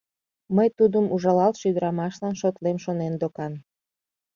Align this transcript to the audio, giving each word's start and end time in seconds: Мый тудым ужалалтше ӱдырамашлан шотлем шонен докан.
Мый 0.55 0.67
тудым 0.77 1.05
ужалалтше 1.13 1.63
ӱдырамашлан 1.71 2.35
шотлем 2.41 2.77
шонен 2.85 3.13
докан. 3.21 3.53